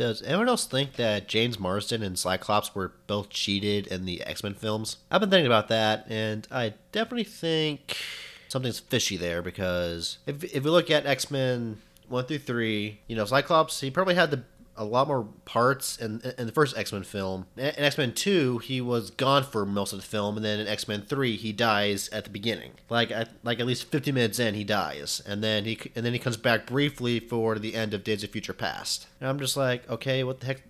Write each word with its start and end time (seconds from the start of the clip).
Does 0.00 0.22
anyone 0.22 0.48
else 0.48 0.64
think 0.64 0.94
that 0.94 1.28
James 1.28 1.58
Marsden 1.60 2.02
and 2.02 2.18
Cyclops 2.18 2.74
were 2.74 2.92
both 3.06 3.28
cheated 3.28 3.86
in 3.88 4.06
the 4.06 4.22
X 4.22 4.42
Men 4.42 4.54
films? 4.54 4.96
I've 5.10 5.20
been 5.20 5.28
thinking 5.28 5.44
about 5.44 5.68
that, 5.68 6.06
and 6.08 6.48
I 6.50 6.72
definitely 6.90 7.24
think 7.24 7.98
something's 8.48 8.78
fishy 8.78 9.18
there 9.18 9.42
because 9.42 10.16
if, 10.26 10.42
if 10.42 10.64
we 10.64 10.70
look 10.70 10.90
at 10.90 11.04
X 11.04 11.30
Men 11.30 11.82
1 12.08 12.24
through 12.24 12.38
3, 12.38 12.98
you 13.08 13.14
know, 13.14 13.26
Cyclops, 13.26 13.82
he 13.82 13.90
probably 13.90 14.14
had 14.14 14.30
the 14.30 14.42
a 14.76 14.84
lot 14.84 15.08
more 15.08 15.24
parts 15.44 15.96
in, 15.96 16.22
in 16.38 16.46
the 16.46 16.52
first 16.52 16.76
X 16.76 16.92
Men 16.92 17.02
film. 17.02 17.46
In 17.56 17.72
X 17.76 17.98
Men 17.98 18.12
2, 18.12 18.58
he 18.58 18.80
was 18.80 19.10
gone 19.10 19.44
for 19.44 19.66
most 19.66 19.92
of 19.92 20.00
the 20.00 20.06
film, 20.06 20.36
and 20.36 20.44
then 20.44 20.60
in 20.60 20.66
X 20.66 20.88
Men 20.88 21.02
3, 21.02 21.36
he 21.36 21.52
dies 21.52 22.08
at 22.10 22.24
the 22.24 22.30
beginning. 22.30 22.72
Like 22.88 23.10
at, 23.10 23.30
like 23.42 23.60
at 23.60 23.66
least 23.66 23.90
50 23.90 24.12
minutes 24.12 24.38
in, 24.38 24.54
he 24.54 24.64
dies, 24.64 25.20
and 25.26 25.42
then 25.44 25.64
he 25.64 25.78
and 25.94 26.04
then 26.04 26.12
he 26.12 26.18
comes 26.18 26.36
back 26.36 26.66
briefly 26.66 27.20
for 27.20 27.58
the 27.58 27.74
end 27.74 27.94
of 27.94 28.04
Days 28.04 28.24
of 28.24 28.30
Future 28.30 28.52
Past. 28.52 29.06
And 29.20 29.28
I'm 29.28 29.38
just 29.38 29.56
like, 29.56 29.88
okay, 29.90 30.24
what 30.24 30.40
the 30.40 30.46
heck? 30.46 30.62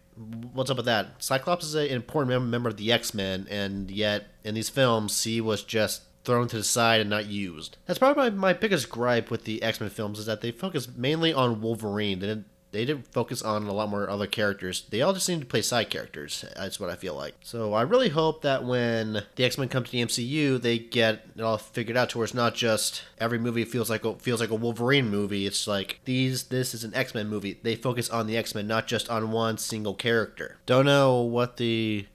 What's 0.52 0.70
up 0.70 0.76
with 0.76 0.86
that? 0.86 1.22
Cyclops 1.22 1.64
is 1.64 1.74
an 1.74 1.86
important 1.86 2.46
member 2.48 2.68
of 2.68 2.76
the 2.76 2.92
X 2.92 3.14
Men, 3.14 3.46
and 3.50 3.90
yet 3.90 4.26
in 4.44 4.54
these 4.54 4.68
films, 4.68 5.22
he 5.24 5.40
was 5.40 5.62
just 5.62 6.02
thrown 6.24 6.48
to 6.48 6.56
the 6.56 6.64
side 6.64 7.00
and 7.00 7.08
not 7.08 7.26
used. 7.26 7.76
That's 7.86 7.98
probably 7.98 8.30
my, 8.30 8.30
my 8.30 8.52
biggest 8.52 8.90
gripe 8.90 9.30
with 9.30 9.44
the 9.44 9.62
X 9.62 9.80
Men 9.80 9.90
films 9.90 10.18
is 10.18 10.26
that 10.26 10.40
they 10.40 10.50
focus 10.50 10.88
mainly 10.94 11.32
on 11.32 11.60
Wolverine. 11.60 12.18
They 12.18 12.26
didn't 12.26 12.46
they 12.72 12.84
didn't 12.84 13.12
focus 13.12 13.42
on 13.42 13.64
a 13.64 13.72
lot 13.72 13.88
more 13.88 14.08
other 14.08 14.26
characters. 14.26 14.84
They 14.90 15.02
all 15.02 15.12
just 15.12 15.26
seem 15.26 15.40
to 15.40 15.46
play 15.46 15.62
side 15.62 15.90
characters. 15.90 16.44
That's 16.56 16.78
what 16.78 16.90
I 16.90 16.94
feel 16.94 17.14
like. 17.14 17.34
So 17.42 17.72
I 17.72 17.82
really 17.82 18.10
hope 18.10 18.42
that 18.42 18.64
when 18.64 19.24
the 19.34 19.44
X 19.44 19.58
Men 19.58 19.68
come 19.68 19.84
to 19.84 19.90
the 19.90 20.02
MCU, 20.04 20.60
they 20.60 20.78
get 20.78 21.26
it 21.36 21.42
all 21.42 21.58
figured 21.58 21.96
out 21.96 22.10
to 22.10 22.18
where 22.18 22.24
it's 22.24 22.34
not 22.34 22.54
just 22.54 23.02
every 23.18 23.38
movie 23.38 23.64
feels 23.64 23.90
like 23.90 24.04
a, 24.04 24.14
feels 24.16 24.40
like 24.40 24.50
a 24.50 24.54
Wolverine 24.54 25.08
movie. 25.08 25.46
It's 25.46 25.66
like 25.66 26.00
these 26.04 26.44
this 26.44 26.74
is 26.74 26.84
an 26.84 26.94
X 26.94 27.14
Men 27.14 27.28
movie. 27.28 27.58
They 27.62 27.74
focus 27.74 28.08
on 28.08 28.26
the 28.26 28.36
X 28.36 28.54
Men, 28.54 28.66
not 28.68 28.86
just 28.86 29.10
on 29.10 29.32
one 29.32 29.58
single 29.58 29.94
character. 29.94 30.58
Don't 30.66 30.86
know 30.86 31.20
what 31.22 31.56
the 31.56 32.06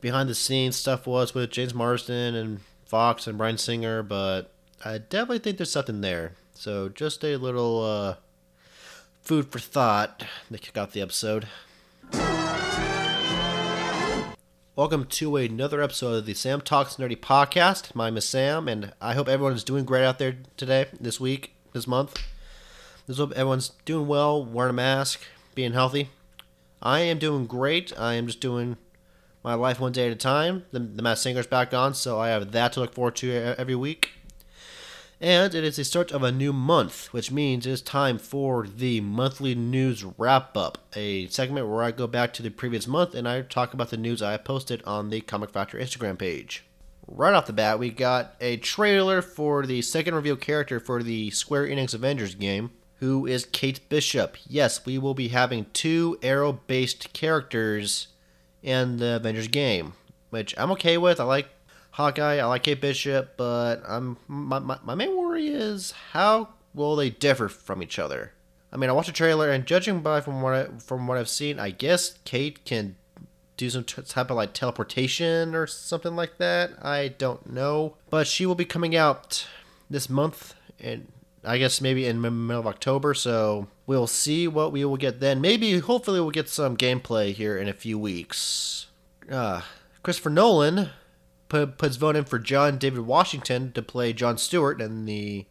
behind 0.00 0.28
the 0.28 0.34
scenes 0.34 0.76
stuff 0.76 1.06
was 1.06 1.34
with 1.34 1.50
James 1.50 1.74
Marsden 1.74 2.34
and 2.36 2.60
Fox 2.84 3.26
and 3.26 3.36
Bryan 3.36 3.58
Singer, 3.58 4.04
but 4.04 4.52
I 4.84 4.98
definitely 4.98 5.40
think 5.40 5.58
there's 5.58 5.72
something 5.72 6.02
there. 6.02 6.34
So 6.54 6.88
just 6.88 7.24
a 7.24 7.36
little. 7.36 7.82
uh 7.82 8.14
food 9.26 9.50
for 9.50 9.58
thought 9.58 10.24
to 10.52 10.56
kick 10.56 10.78
off 10.78 10.92
the 10.92 11.02
episode. 11.02 11.48
Welcome 14.76 15.06
to 15.06 15.36
another 15.36 15.82
episode 15.82 16.14
of 16.14 16.26
the 16.26 16.34
Sam 16.34 16.60
Talks 16.60 16.94
Nerdy 16.94 17.18
podcast. 17.18 17.92
My 17.96 18.08
name 18.08 18.18
is 18.18 18.28
Sam, 18.28 18.68
and 18.68 18.92
I 19.00 19.14
hope 19.14 19.28
everyone 19.28 19.54
is 19.54 19.64
doing 19.64 19.84
great 19.84 20.04
out 20.04 20.20
there 20.20 20.36
today, 20.56 20.86
this 21.00 21.18
week, 21.18 21.56
this 21.72 21.88
month. 21.88 22.22
I 23.08 23.14
hope 23.14 23.32
everyone's 23.32 23.72
doing 23.84 24.06
well, 24.06 24.44
wearing 24.44 24.70
a 24.70 24.74
mask, 24.74 25.22
being 25.56 25.72
healthy. 25.72 26.10
I 26.80 27.00
am 27.00 27.18
doing 27.18 27.46
great. 27.46 27.92
I 27.98 28.14
am 28.14 28.28
just 28.28 28.40
doing 28.40 28.76
my 29.42 29.54
life 29.54 29.80
one 29.80 29.90
day 29.90 30.06
at 30.06 30.12
a 30.12 30.16
time. 30.16 30.66
The, 30.70 30.78
the 30.78 31.02
Masked 31.02 31.24
Singer's 31.24 31.48
back 31.48 31.74
on, 31.74 31.94
so 31.94 32.20
I 32.20 32.28
have 32.28 32.52
that 32.52 32.74
to 32.74 32.80
look 32.80 32.94
forward 32.94 33.16
to 33.16 33.32
every 33.58 33.74
week. 33.74 34.10
And 35.20 35.54
it 35.54 35.64
is 35.64 35.76
the 35.76 35.84
start 35.84 36.12
of 36.12 36.22
a 36.22 36.30
new 36.30 36.52
month, 36.52 37.06
which 37.06 37.30
means 37.30 37.66
it 37.66 37.70
is 37.70 37.80
time 37.80 38.18
for 38.18 38.66
the 38.66 39.00
monthly 39.00 39.54
news 39.54 40.04
wrap 40.18 40.54
up, 40.58 40.76
a 40.94 41.26
segment 41.28 41.68
where 41.68 41.82
I 41.82 41.90
go 41.90 42.06
back 42.06 42.34
to 42.34 42.42
the 42.42 42.50
previous 42.50 42.86
month 42.86 43.14
and 43.14 43.26
I 43.26 43.40
talk 43.40 43.72
about 43.72 43.88
the 43.88 43.96
news 43.96 44.20
I 44.20 44.36
posted 44.36 44.82
on 44.84 45.08
the 45.08 45.22
Comic 45.22 45.48
Factor 45.48 45.78
Instagram 45.78 46.18
page. 46.18 46.66
Right 47.08 47.32
off 47.32 47.46
the 47.46 47.54
bat, 47.54 47.78
we 47.78 47.88
got 47.88 48.34
a 48.42 48.58
trailer 48.58 49.22
for 49.22 49.64
the 49.64 49.80
second 49.80 50.14
reveal 50.14 50.36
character 50.36 50.78
for 50.78 51.02
the 51.02 51.30
Square 51.30 51.68
Enix 51.68 51.94
Avengers 51.94 52.34
game, 52.34 52.72
who 52.96 53.26
is 53.26 53.46
Kate 53.46 53.88
Bishop. 53.88 54.36
Yes, 54.46 54.84
we 54.84 54.98
will 54.98 55.14
be 55.14 55.28
having 55.28 55.64
two 55.72 56.18
Arrow 56.20 56.60
based 56.66 57.14
characters 57.14 58.08
in 58.62 58.98
the 58.98 59.16
Avengers 59.16 59.48
game, 59.48 59.94
which 60.28 60.54
I'm 60.58 60.72
okay 60.72 60.98
with. 60.98 61.20
I 61.20 61.24
like 61.24 61.48
Hawkeye, 61.96 62.36
I 62.36 62.44
like 62.44 62.64
Kate 62.64 62.78
Bishop, 62.78 63.38
but 63.38 63.82
I'm 63.88 64.18
my, 64.28 64.58
my, 64.58 64.78
my 64.84 64.94
main 64.94 65.16
worry 65.16 65.46
is 65.46 65.94
how 66.12 66.50
will 66.74 66.94
they 66.94 67.08
differ 67.08 67.48
from 67.48 67.82
each 67.82 67.98
other? 67.98 68.34
I 68.70 68.76
mean, 68.76 68.90
I 68.90 68.92
watched 68.92 69.08
a 69.08 69.14
trailer, 69.14 69.50
and 69.50 69.64
judging 69.64 70.00
by 70.00 70.20
from 70.20 70.42
what 70.42 70.52
I, 70.52 70.66
from 70.78 71.06
what 71.06 71.16
I've 71.16 71.30
seen, 71.30 71.58
I 71.58 71.70
guess 71.70 72.18
Kate 72.26 72.62
can 72.66 72.96
do 73.56 73.70
some 73.70 73.84
type 73.84 74.30
of 74.30 74.36
like 74.36 74.52
teleportation 74.52 75.54
or 75.54 75.66
something 75.66 76.14
like 76.14 76.36
that. 76.36 76.72
I 76.82 77.14
don't 77.16 77.50
know, 77.50 77.96
but 78.10 78.26
she 78.26 78.44
will 78.44 78.54
be 78.54 78.66
coming 78.66 78.94
out 78.94 79.46
this 79.88 80.10
month, 80.10 80.54
and 80.78 81.10
I 81.42 81.56
guess 81.56 81.80
maybe 81.80 82.04
in 82.04 82.20
the 82.20 82.30
middle 82.30 82.60
of 82.60 82.66
October. 82.66 83.14
So 83.14 83.68
we'll 83.86 84.06
see 84.06 84.46
what 84.46 84.70
we 84.70 84.84
will 84.84 84.98
get 84.98 85.20
then. 85.20 85.40
Maybe, 85.40 85.78
hopefully, 85.78 86.20
we'll 86.20 86.28
get 86.28 86.50
some 86.50 86.76
gameplay 86.76 87.32
here 87.32 87.56
in 87.56 87.68
a 87.68 87.72
few 87.72 87.98
weeks. 87.98 88.88
Uh, 89.32 89.62
Christopher 90.02 90.28
Nolan 90.28 90.90
puts 91.48 91.96
vote 91.96 92.16
in 92.16 92.24
for 92.24 92.38
John 92.38 92.78
David 92.78 93.00
Washington 93.00 93.72
to 93.72 93.82
play 93.82 94.12
John 94.12 94.38
Stewart 94.38 94.80
in 94.80 95.04
the 95.04 95.46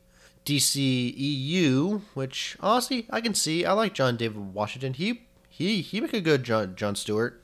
DCEU, 0.46 2.02
which 2.14 2.58
honestly 2.60 3.08
I 3.10 3.22
can 3.22 3.34
see. 3.34 3.66
I 3.66 3.74
like 3.74 3.94
John 3.94 4.18
David 4.18 4.54
Washington. 4.54 4.94
He 4.94 5.22
he 5.50 5.82
he 5.82 6.02
make 6.02 6.14
a 6.14 6.22
good 6.22 6.44
John 6.44 6.76
John 6.76 6.96
Stewart. 6.96 7.42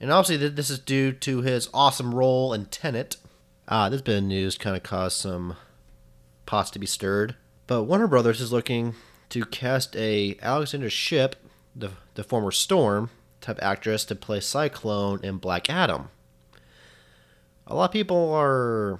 And 0.00 0.10
obviously 0.10 0.48
this 0.48 0.70
is 0.70 0.78
due 0.78 1.12
to 1.12 1.42
his 1.42 1.68
awesome 1.74 2.14
role 2.14 2.52
in 2.52 2.66
Tenet. 2.66 3.16
Ah, 3.68 3.88
this 3.88 4.00
bit 4.00 4.18
of 4.18 4.24
news 4.24 4.58
kind 4.58 4.76
of 4.76 4.82
caused 4.82 5.18
some 5.18 5.56
pots 6.46 6.70
to 6.72 6.78
be 6.78 6.86
stirred. 6.86 7.36
But 7.66 7.84
Warner 7.84 8.08
Brothers 8.08 8.40
is 8.40 8.52
looking 8.52 8.94
to 9.28 9.44
cast 9.44 9.94
a 9.94 10.36
Alexandra 10.42 10.90
Shipp, 10.90 11.36
the 11.76 11.90
the 12.14 12.24
former 12.24 12.50
Storm 12.50 13.10
type 13.40 13.58
actress, 13.62 14.04
to 14.06 14.14
play 14.16 14.40
Cyclone 14.40 15.20
in 15.22 15.36
Black 15.36 15.70
Adam 15.70 16.08
a 17.70 17.74
lot 17.74 17.84
of 17.84 17.92
people 17.92 18.34
are 18.34 18.98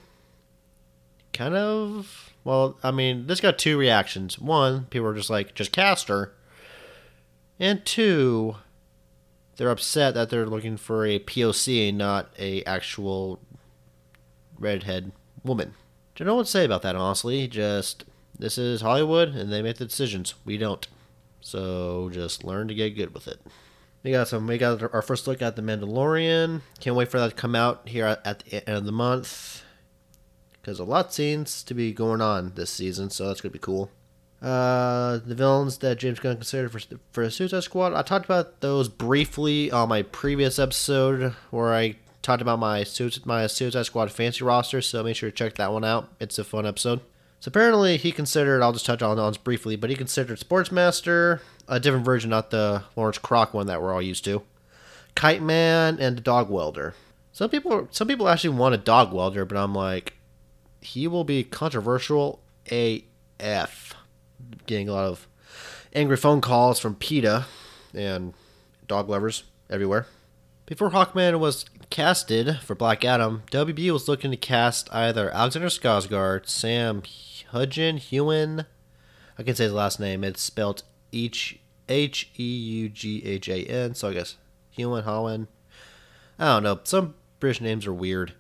kind 1.33 1.55
of 1.55 2.33
well 2.45 2.79
i 2.83 2.91
mean 2.91 3.27
this 3.27 3.41
got 3.41 3.59
two 3.59 3.77
reactions. 3.79 4.39
One 4.39 4.85
people 4.87 5.09
are 5.09 5.15
just 5.15 5.31
like 5.31 5.55
just 5.55 5.73
cast 5.73 6.09
her. 6.09 6.33
And 7.59 7.85
two 7.85 8.57
they're 9.57 9.71
upset 9.71 10.15
that 10.15 10.31
they're 10.31 10.47
looking 10.47 10.77
for 10.77 11.05
a 11.05 11.19
poc 11.19 11.95
not 11.95 12.33
a 12.39 12.63
actual 12.65 13.41
redhead 14.59 15.13
woman. 15.45 15.75
Don't 16.15 16.27
know 16.27 16.37
what 16.37 16.47
to 16.47 16.51
say 16.51 16.65
about 16.65 16.83
that 16.83 16.97
honestly. 16.97 17.49
Just 17.49 18.05
this 18.39 18.57
is 18.57 18.81
hollywood 18.81 19.31
and 19.31 19.53
they 19.53 19.63
make 19.63 19.77
the 19.77 19.85
decisions. 19.85 20.35
We 20.45 20.57
don't. 20.57 20.87
So 21.41 22.11
just 22.13 22.45
learn 22.45 22.69
to 22.69 22.75
get 22.75 22.97
good 22.97 23.15
with 23.15 23.27
it 23.27 23.41
we 24.03 24.11
got 24.11 24.29
some. 24.29 24.47
We 24.47 24.59
got 24.59 24.83
our 24.95 25.03
first 25.03 25.27
look 25.27 25.43
at 25.43 25.57
the 25.57 25.63
Mandalorian. 25.63 26.63
Can't 26.81 26.97
wait 26.97 27.09
for 27.09 27.19
that 27.19 27.31
to 27.31 27.35
come 27.37 27.55
out 27.55 27.89
here 27.89 28.19
at 28.25 28.41
the 28.41 28.69
end 28.69 28.79
of 28.79 28.85
the 28.85 28.93
month, 28.93 29.63
because 30.53 30.79
a 30.79 30.85
lot 30.85 31.13
seems 31.13 31.63
to 31.65 31.75
be 31.75 31.93
going 31.93 32.21
on 32.21 32.53
this 32.55 32.71
season. 32.71 33.11
So 33.11 33.27
that's 33.27 33.41
gonna 33.41 33.53
be 33.53 33.59
cool. 33.59 33.91
Uh, 34.43 35.19
the 35.19 35.35
villains 35.35 35.79
that 35.79 35.99
James 35.99 36.19
Gunn 36.19 36.37
considered 36.37 36.73
for 36.73 36.81
for 37.13 37.29
Suicide 37.29 37.63
Squad. 37.63 37.93
I 37.93 38.03
talked 38.03 38.25
about 38.25 38.61
those 38.61 38.89
briefly 38.89 39.71
on 39.71 39.91
my 39.91 40.03
previous 40.03 40.59
episode, 40.59 41.35
where 41.51 41.75
I 41.75 41.97
talked 42.23 42.41
about 42.41 42.59
my 42.59 42.87
my 43.27 43.47
Suicide 43.47 43.87
Squad 43.87 44.11
fancy 44.11 44.43
roster. 44.43 44.81
So 44.81 45.03
make 45.03 45.17
sure 45.17 45.31
to 45.31 45.37
check 45.37 45.57
that 45.57 45.73
one 45.73 45.85
out. 45.85 46.09
It's 46.21 46.39
a 46.39 46.45
fun 46.45 46.67
episode. 46.67 47.01
So 47.41 47.49
apparently 47.49 47.97
he 47.97 48.13
considered. 48.13 48.63
I'll 48.63 48.73
just 48.73 48.87
touch 48.87 49.03
on 49.03 49.17
those 49.17 49.39
briefly, 49.39 49.77
but 49.77 49.89
he 49.91 49.97
considered 49.97 50.39
Sportsmaster, 50.39 51.41
a 51.71 51.81
different 51.81 52.05
version, 52.05 52.29
not 52.31 52.51
the 52.51 52.83
Lawrence 52.97 53.19
Crock 53.19 53.55
one 53.55 53.69
that 53.69 53.81
we're 53.81 53.95
all 53.95 54.03
used 54.03 54.25
to. 54.25 54.43
Kite 55.15 55.41
Man 55.41 55.99
and 55.99 56.17
the 56.17 56.21
Dog 56.21 56.51
Welder. 56.51 56.95
Some 57.33 57.49
people, 57.49 57.89
some 57.91 58.09
people 58.09 58.29
actually 58.29 58.57
want 58.57 58.75
a 58.75 58.79
Dog 58.79 59.13
Welder, 59.13 59.45
but 59.45 59.57
I'm 59.57 59.75
like, 59.75 60.15
he 60.81 61.07
will 61.07 61.25
be 61.25 61.45
controversial 61.45 62.43
AF. 62.71 63.95
Getting 64.67 64.89
a 64.89 64.93
lot 64.93 65.07
of 65.07 65.29
angry 65.95 66.17
phone 66.17 66.41
calls 66.41 66.81
from 66.81 66.97
PETA 66.97 67.47
and 67.95 68.35
dog 68.87 69.09
lovers 69.09 69.45
everywhere. 69.69 70.07
Before 70.67 70.91
Hawkman 70.91 71.39
was 71.39 71.65
casted 71.91 72.59
for 72.61 72.75
Black 72.75 73.05
Adam, 73.05 73.43
WB 73.51 73.93
was 73.93 74.09
looking 74.09 74.31
to 74.31 74.37
cast 74.37 74.93
either 74.93 75.31
Alexander 75.31 75.69
Skarsgård, 75.69 76.49
Sam 76.49 77.03
Hudgen, 77.53 77.99
Heughan. 77.99 78.67
I 79.39 79.43
can 79.43 79.55
say 79.55 79.65
his 79.65 79.73
last 79.73 79.99
name. 79.99 80.23
It's 80.23 80.43
spelled 80.43 80.83
H 81.13 81.60
H 81.91 82.31
E 82.39 82.45
U 82.45 82.89
G 82.89 83.23
H 83.25 83.49
A 83.49 83.65
N. 83.65 83.95
So 83.95 84.09
I 84.09 84.15
guess 84.15 84.37
Hewan 84.71 85.05
Holland. 85.05 85.49
I 86.39 86.55
don't 86.55 86.63
know. 86.63 86.81
Some 86.85 87.15
British 87.39 87.61
names 87.61 87.87
are 87.87 87.93
weird. 87.93 88.35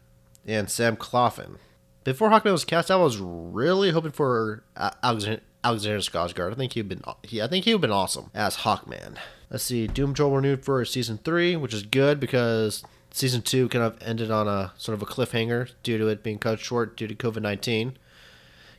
And 0.46 0.70
Sam 0.70 0.96
Claflin. 0.96 1.58
Before 2.02 2.30
Hawkman 2.30 2.52
was 2.52 2.64
cast, 2.64 2.90
I 2.90 2.96
was 2.96 3.18
really 3.18 3.90
hoping 3.90 4.12
for 4.12 4.62
uh, 4.74 4.90
Alexander, 5.02 5.42
Alexander 5.62 5.98
Skarsgård. 5.98 6.52
I 6.52 6.54
think 6.54 6.72
he'd 6.72 6.88
been 6.88 7.02
he, 7.22 7.42
I 7.42 7.46
think 7.46 7.66
he'd 7.66 7.80
been 7.80 7.90
awesome 7.90 8.30
as 8.34 8.58
Hawkman. 8.58 9.16
Let's 9.50 9.64
see. 9.64 9.86
Doom 9.86 10.12
Patrol 10.12 10.36
renewed 10.36 10.64
for 10.64 10.82
season 10.84 11.18
three, 11.22 11.56
which 11.56 11.74
is 11.74 11.82
good 11.82 12.18
because 12.18 12.82
season 13.10 13.42
two 13.42 13.68
kind 13.68 13.84
of 13.84 13.98
ended 14.00 14.30
on 14.30 14.48
a 14.48 14.72
sort 14.78 14.94
of 14.94 15.02
a 15.02 15.06
cliffhanger 15.06 15.72
due 15.82 15.98
to 15.98 16.08
it 16.08 16.22
being 16.22 16.38
cut 16.38 16.58
short 16.60 16.96
due 16.96 17.06
to 17.06 17.14
COVID 17.14 17.42
nineteen. 17.42 17.98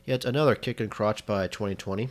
Yet 0.04 0.24
another 0.24 0.56
kick 0.56 0.80
and 0.80 0.90
crotch 0.90 1.24
by 1.26 1.46
2020. 1.46 2.08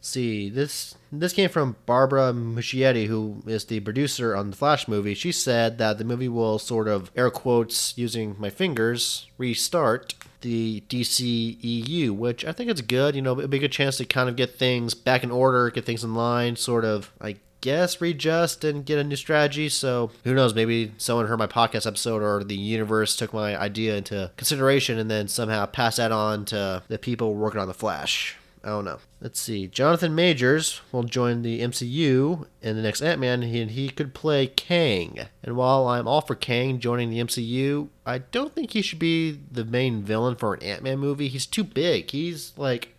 See 0.00 0.48
this 0.48 0.94
this 1.10 1.32
came 1.32 1.48
from 1.48 1.76
Barbara 1.86 2.32
Muschietti, 2.32 3.06
who 3.06 3.42
is 3.46 3.64
the 3.64 3.80
producer 3.80 4.36
on 4.36 4.50
the 4.50 4.56
Flash 4.56 4.86
movie. 4.86 5.14
She 5.14 5.32
said 5.32 5.78
that 5.78 5.98
the 5.98 6.04
movie 6.04 6.28
will 6.28 6.58
sort 6.58 6.86
of 6.86 7.10
air 7.16 7.30
quotes 7.30 7.96
using 7.96 8.36
my 8.38 8.50
fingers 8.50 9.26
restart 9.38 10.14
the 10.42 10.82
DCEU, 10.88 12.10
which 12.10 12.44
I 12.44 12.52
think 12.52 12.70
it's 12.70 12.80
good. 12.80 13.16
You 13.16 13.22
know, 13.22 13.38
it'd 13.38 13.50
be 13.50 13.56
a 13.56 13.60
good 13.60 13.72
chance 13.72 13.96
to 13.96 14.04
kind 14.04 14.28
of 14.28 14.36
get 14.36 14.54
things 14.54 14.94
back 14.94 15.24
in 15.24 15.30
order, 15.30 15.70
get 15.70 15.84
things 15.84 16.04
in 16.04 16.14
line, 16.14 16.56
sort 16.56 16.84
of, 16.84 17.10
I 17.20 17.36
guess, 17.60 18.00
readjust 18.00 18.64
and 18.64 18.84
get 18.84 18.98
a 18.98 19.04
new 19.04 19.16
strategy. 19.16 19.68
So 19.68 20.10
who 20.24 20.34
knows? 20.34 20.54
Maybe 20.54 20.92
someone 20.98 21.26
heard 21.26 21.38
my 21.38 21.46
podcast 21.46 21.86
episode 21.86 22.22
or 22.22 22.44
the 22.44 22.56
universe 22.56 23.16
took 23.16 23.32
my 23.32 23.58
idea 23.58 23.96
into 23.96 24.30
consideration 24.36 24.98
and 24.98 25.10
then 25.10 25.28
somehow 25.28 25.66
passed 25.66 25.96
that 25.96 26.12
on 26.12 26.44
to 26.46 26.82
the 26.88 26.98
people 26.98 27.34
working 27.34 27.60
on 27.60 27.68
the 27.68 27.74
Flash. 27.74 28.36
Oh, 28.64 28.68
I 28.68 28.68
don't 28.70 28.84
know. 28.84 28.98
Let's 29.20 29.40
see. 29.40 29.66
Jonathan 29.66 30.14
Majors 30.14 30.80
will 30.92 31.04
join 31.04 31.42
the 31.42 31.60
MCU 31.60 32.46
in 32.62 32.76
the 32.76 32.82
next 32.82 33.02
Ant 33.02 33.20
Man, 33.20 33.42
and 33.42 33.70
he 33.70 33.88
could 33.88 34.14
play 34.14 34.46
Kang. 34.46 35.20
And 35.42 35.56
while 35.56 35.86
I'm 35.86 36.08
all 36.08 36.20
for 36.20 36.34
Kang 36.34 36.80
joining 36.80 37.10
the 37.10 37.20
MCU, 37.20 37.88
I 38.04 38.18
don't 38.18 38.54
think 38.54 38.72
he 38.72 38.82
should 38.82 38.98
be 38.98 39.40
the 39.50 39.64
main 39.64 40.02
villain 40.02 40.36
for 40.36 40.54
an 40.54 40.62
Ant 40.62 40.82
Man 40.82 40.98
movie. 40.98 41.28
He's 41.28 41.46
too 41.46 41.64
big. 41.64 42.10
He's 42.10 42.52
like. 42.56 42.94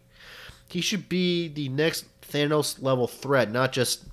He 0.67 0.81
should 0.81 1.09
be 1.09 1.47
the 1.47 1.67
next 1.69 2.05
Thanos 2.21 2.79
level 2.81 3.07
threat, 3.07 3.51
not 3.51 3.71
just 3.71 4.03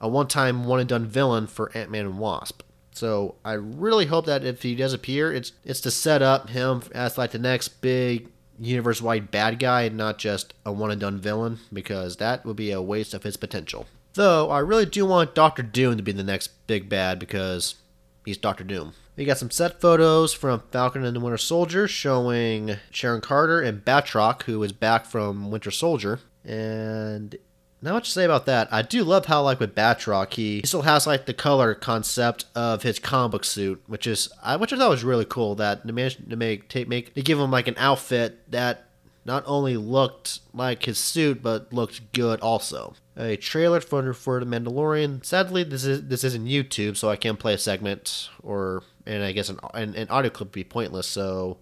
a 0.00 0.08
one 0.08 0.28
time, 0.28 0.64
one 0.64 0.78
and 0.80 0.88
done 0.88 1.06
villain 1.06 1.48
for 1.48 1.72
Ant 1.74 1.90
Man 1.90 2.06
and 2.06 2.18
Wasp. 2.18 2.62
So 2.92 3.36
I 3.44 3.52
really 3.52 4.06
hope 4.06 4.26
that 4.26 4.44
if 4.44 4.62
he 4.62 4.74
does 4.74 4.92
appear, 4.92 5.32
it's 5.32 5.52
it's 5.64 5.80
to 5.82 5.90
set 5.90 6.22
up 6.22 6.50
him 6.50 6.82
as 6.92 7.18
like 7.18 7.30
the 7.30 7.38
next 7.38 7.80
big 7.80 8.28
universe 8.58 9.00
wide 9.00 9.30
bad 9.30 9.58
guy 9.58 9.82
and 9.82 9.96
not 9.96 10.18
just 10.18 10.54
a 10.64 10.72
one 10.72 10.90
and 10.90 11.00
done 11.00 11.18
villain, 11.18 11.58
because 11.72 12.16
that 12.16 12.44
would 12.44 12.56
be 12.56 12.70
a 12.70 12.82
waste 12.82 13.14
of 13.14 13.22
his 13.22 13.36
potential. 13.36 13.86
Though 14.14 14.50
I 14.50 14.58
really 14.58 14.86
do 14.86 15.06
want 15.06 15.34
Doctor 15.34 15.62
Doom 15.62 15.96
to 15.96 16.02
be 16.02 16.12
the 16.12 16.24
next 16.24 16.48
big 16.66 16.88
bad 16.88 17.18
because 17.18 17.76
he's 18.24 18.38
Doctor 18.38 18.64
Doom. 18.64 18.94
We 19.16 19.24
got 19.24 19.38
some 19.38 19.50
set 19.50 19.80
photos 19.80 20.32
from 20.32 20.62
Falcon 20.70 21.04
and 21.04 21.16
the 21.16 21.20
Winter 21.20 21.38
Soldier 21.38 21.88
showing 21.88 22.76
Sharon 22.90 23.20
Carter 23.20 23.60
and 23.60 23.84
Batroc, 23.84 24.42
who 24.44 24.62
is 24.62 24.72
back 24.72 25.06
from 25.06 25.50
Winter 25.50 25.72
Soldier. 25.72 26.20
And 26.44 27.36
not 27.80 27.94
much 27.94 28.06
to 28.06 28.10
say 28.10 28.24
about 28.24 28.46
that. 28.46 28.72
I 28.72 28.82
do 28.82 29.04
love 29.04 29.26
how, 29.26 29.42
like 29.42 29.60
with 29.60 29.74
Batroc, 29.74 30.34
he 30.34 30.62
still 30.64 30.82
has 30.82 31.06
like 31.06 31.26
the 31.26 31.34
color 31.34 31.74
concept 31.74 32.46
of 32.54 32.82
his 32.82 32.98
comic 32.98 33.32
book 33.32 33.44
suit, 33.44 33.82
which 33.86 34.06
is 34.06 34.28
I 34.42 34.56
which 34.56 34.72
I 34.72 34.76
thought 34.76 34.90
was 34.90 35.04
really 35.04 35.24
cool. 35.24 35.54
That 35.54 35.86
they 35.86 35.92
managed 35.92 36.28
to 36.28 36.36
make 36.36 36.68
take 36.68 36.88
make 36.88 37.14
to 37.14 37.22
give 37.22 37.38
him 37.38 37.50
like 37.50 37.68
an 37.68 37.76
outfit 37.78 38.50
that 38.50 38.88
not 39.24 39.44
only 39.46 39.76
looked 39.76 40.40
like 40.52 40.84
his 40.84 40.98
suit 40.98 41.42
but 41.42 41.72
looked 41.72 42.12
good 42.12 42.40
also. 42.40 42.94
A 43.16 43.36
trailer 43.36 43.80
for 43.80 44.12
for 44.12 44.40
the 44.40 44.46
Mandalorian. 44.46 45.24
Sadly, 45.24 45.62
this 45.62 45.84
is 45.84 46.08
this 46.08 46.24
isn't 46.24 46.46
YouTube, 46.46 46.96
so 46.96 47.08
I 47.08 47.16
can't 47.16 47.38
play 47.38 47.54
a 47.54 47.58
segment 47.58 48.28
or 48.42 48.82
and 49.06 49.22
I 49.22 49.30
guess 49.30 49.50
an 49.50 49.60
an, 49.74 49.94
an 49.94 50.08
audio 50.08 50.30
clip 50.30 50.48
would 50.48 50.52
be 50.52 50.64
pointless. 50.64 51.06
So 51.06 51.58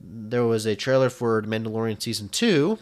there 0.00 0.44
was 0.44 0.64
a 0.64 0.74
trailer 0.74 1.10
for 1.10 1.42
the 1.42 1.48
Mandalorian 1.48 2.00
season 2.00 2.30
two 2.30 2.78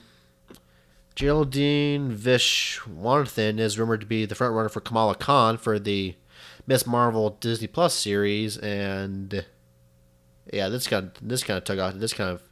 Geraldine 1.17 2.15
Vishwanathan 2.15 3.59
is 3.59 3.79
rumored 3.79 4.03
to 4.03 4.07
be 4.07 4.27
the 4.27 4.35
frontrunner 4.35 4.71
for 4.71 4.81
Kamala 4.81 5.15
Khan 5.15 5.57
for 5.57 5.79
the 5.79 6.15
Miss 6.67 6.87
Marvel 6.87 7.31
Disney 7.41 7.67
Plus 7.67 7.95
series, 7.95 8.59
and 8.59 9.47
yeah, 10.53 10.69
this 10.69 10.87
kind 10.87 11.07
of, 11.07 11.29
this 11.29 11.43
kind 11.43 11.57
of 11.57 11.65
took 11.65 11.79
off. 11.79 11.95
This 11.95 12.13
kind 12.13 12.31
of 12.31 12.43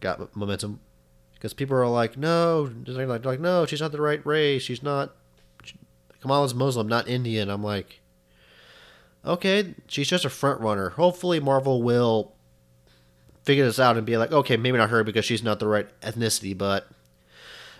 got 0.00 0.34
momentum 0.34 0.80
because 1.34 1.52
people 1.52 1.76
are 1.76 1.86
like, 1.86 2.16
no, 2.16 2.70
like, 2.86 3.24
like, 3.24 3.40
no, 3.40 3.66
she's 3.66 3.82
not 3.82 3.92
the 3.92 4.00
right 4.00 4.24
race. 4.24 4.62
She's 4.62 4.82
not. 4.82 5.14
She, 5.62 5.76
Kamala's 6.22 6.54
Muslim, 6.54 6.88
not 6.88 7.06
Indian. 7.06 7.50
I'm 7.50 7.62
like, 7.62 8.00
okay, 9.26 9.74
she's 9.88 10.08
just 10.08 10.24
a 10.24 10.30
front 10.30 10.62
runner. 10.62 10.90
Hopefully, 10.90 11.38
Marvel 11.38 11.82
will 11.82 12.32
figure 13.42 13.66
this 13.66 13.78
out 13.78 13.98
and 13.98 14.06
be 14.06 14.16
like, 14.16 14.32
okay, 14.32 14.56
maybe 14.56 14.78
not 14.78 14.88
her 14.88 15.04
because 15.04 15.26
she's 15.26 15.42
not 15.42 15.60
the 15.60 15.68
right 15.68 15.88
ethnicity, 16.00 16.56
but 16.56 16.88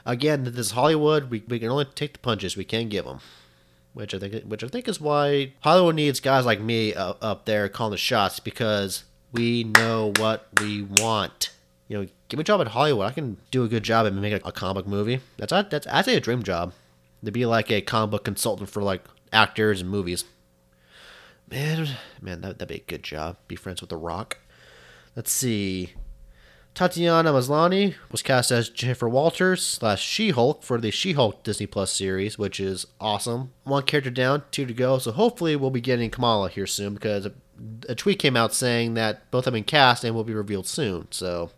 again, 0.05 0.45
this 0.45 0.57
is 0.57 0.71
Hollywood. 0.73 1.31
We, 1.31 1.43
we 1.49 1.59
can 1.59 1.69
only 1.69 1.85
take 1.85 2.13
the 2.15 2.19
punches. 2.19 2.57
We 2.57 2.65
can't 2.65 2.89
give 2.89 3.05
them. 3.05 3.21
Which 3.93 4.15
I 4.15 4.19
think, 4.19 4.45
which 4.45 4.63
I 4.63 4.69
think 4.69 4.87
is 4.89 5.01
why 5.01 5.53
Hollywood 5.61 5.97
needs 5.97 6.21
guys 6.21 6.47
like 6.47 6.61
me 6.61 6.95
up 6.95 7.45
there 7.45 7.69
calling 7.69 7.91
the 7.91 7.97
shots 7.97 8.39
because 8.39 9.05
we 9.33 9.65
know 9.65 10.13
what 10.17 10.47
we 10.61 10.83
want. 10.83 11.51
You 11.89 11.99
know, 11.99 12.09
give 12.29 12.39
me 12.39 12.43
a 12.43 12.45
job 12.45 12.61
at 12.61 12.69
Hollywood. 12.69 13.07
I 13.07 13.13
can 13.13 13.37
do 13.51 13.65
a 13.65 13.69
good 13.69 13.83
job 13.83 14.07
and 14.07 14.21
make 14.23 14.33
a, 14.33 14.47
a 14.47 14.53
comic 14.53 14.87
movie. 14.87 15.21
That's 15.39 15.53
that's 15.69 15.89
actually 15.89 16.15
a 16.15 16.21
dream 16.21 16.45
job. 16.45 16.73
To 17.25 17.33
be 17.33 17.45
like 17.47 17.71
a 17.71 17.81
comic 17.81 18.13
book 18.13 18.25
consultant 18.25 18.71
for 18.71 18.83
like 18.83 19.03
actors 19.33 19.81
and 19.81 19.91
movies. 19.91 20.25
Man, 21.51 21.89
man, 22.23 22.43
that, 22.43 22.59
that'd 22.59 22.69
be 22.69 22.77
a 22.77 22.85
good 22.87 23.03
job. 23.03 23.39
Be 23.49 23.57
friends 23.57 23.81
with 23.81 23.91
The 23.91 23.97
Rock. 23.97 24.39
Let's 25.17 25.33
see. 25.33 25.95
Tatiana 26.75 27.33
Maslany 27.33 27.95
was 28.11 28.23
cast 28.23 28.51
as 28.51 28.69
Jennifer 28.69 29.09
Walters 29.09 29.65
slash 29.65 30.03
She-Hulk 30.03 30.63
for 30.63 30.79
the 30.79 30.91
She-Hulk 30.91 31.43
Disney 31.43 31.67
Plus 31.67 31.93
series, 31.93 32.39
which 32.39 32.61
is 32.61 32.87
awesome. 33.01 33.53
One 33.65 33.83
character 33.83 34.11
down, 34.11 34.45
two 34.51 34.67
to 34.67 34.73
go. 34.73 34.99
So 34.99 35.13
hopefully 35.13 35.57
we'll 35.57 35.71
be 35.71 35.81
getting 35.81 36.11
Kamala 36.11 36.49
here 36.49 36.67
soon 36.67 36.95
because 36.95 37.27
a, 37.27 37.33
a 37.89 37.95
tweet 37.95 38.19
came 38.19 38.37
out 38.37 38.55
saying 38.55 38.95
that 38.95 39.31
both 39.31 39.45
have 39.45 39.55
been 39.55 39.65
cast 39.65 40.05
and 40.05 40.15
will 40.15 40.25
be 40.25 40.33
revealed 40.33 40.67
soon. 40.67 41.09
So 41.11 41.51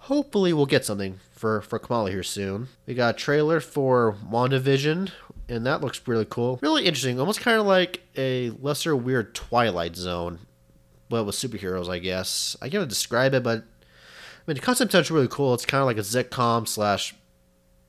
hopefully 0.00 0.52
we'll 0.52 0.66
get 0.66 0.84
something 0.84 1.20
for 1.32 1.62
for 1.62 1.78
Kamala 1.78 2.10
here 2.10 2.22
soon. 2.22 2.68
We 2.86 2.94
got 2.94 3.14
a 3.14 3.18
trailer 3.18 3.60
for 3.60 4.16
WandaVision, 4.30 5.10
and 5.48 5.66
that 5.66 5.80
looks 5.80 6.06
really 6.06 6.26
cool. 6.28 6.58
Really 6.62 6.84
interesting, 6.84 7.18
almost 7.20 7.40
kind 7.40 7.58
of 7.58 7.66
like 7.66 8.00
a 8.16 8.50
lesser 8.60 8.94
weird 8.96 9.34
Twilight 9.34 9.96
Zone, 9.96 10.40
but 11.08 11.24
with 11.24 11.36
superheroes, 11.36 11.88
I 11.88 11.98
guess. 11.98 12.56
I 12.60 12.68
can't 12.68 12.88
describe 12.88 13.34
it, 13.34 13.42
but 13.42 13.64
I 14.46 14.50
mean, 14.50 14.56
the 14.56 14.62
concept 14.62 14.94
is 14.94 15.10
really 15.10 15.28
cool. 15.28 15.54
It's 15.54 15.64
kind 15.64 15.80
of 15.80 15.86
like 15.86 15.96
a 15.96 16.00
sitcom 16.00 16.68
slash 16.68 17.14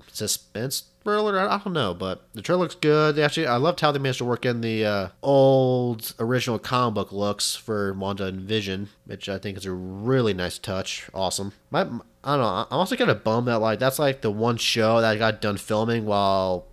suspense 0.08 0.84
thriller. 1.04 1.38
I 1.38 1.58
don't 1.58 1.74
know, 1.74 1.94
but 1.94 2.28
the 2.34 2.42
trailer 2.42 2.62
looks 2.62 2.76
good. 2.76 3.20
Actually, 3.20 3.48
I 3.48 3.58
loved 3.58 3.82
how 3.82 3.92
they 3.92 4.00
managed 4.00 4.20
to 4.20 4.26
work 4.26 4.46
in 4.46 4.62
the 4.62 4.86
uh, 4.86 5.08
old 5.22 6.14
original 6.18 6.58
comic 6.58 6.96
book 6.96 7.12
looks 7.12 7.56
for 7.56 7.94
Wanda 7.94 8.26
and 8.26 8.42
Vision, 8.42 8.88
which 9.06 9.28
I 9.28 9.38
think 9.38 9.58
is 9.58 9.66
a 9.66 9.72
really 9.74 10.34
nice 10.34 10.58
touch. 10.58 11.10
Awesome. 11.14 11.52
My, 11.72 11.82
I 11.82 11.84
don't 11.84 12.40
know. 12.40 12.68
I'm 12.72 12.80
also 12.80 12.96
kind 12.96 13.12
of 13.12 13.24
bummed 13.24 13.48
that 13.48 13.60
like 13.60 13.80
that's 13.80 14.00
like 14.00 14.22
the 14.22 14.32
one 14.32 14.58
show 14.58 15.02
that 15.02 15.12
I 15.12 15.18
got 15.18 15.42
done 15.42 15.58
filming 15.58 16.06
while 16.06 16.68